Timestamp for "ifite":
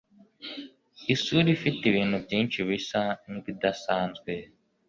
1.57-1.81